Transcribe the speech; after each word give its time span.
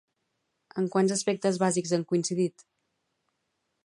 En 0.81 0.87
quants 0.95 1.13
aspectes 1.15 1.59
bàsics 1.65 1.93
han 1.99 2.05
coincidit? 2.13 2.65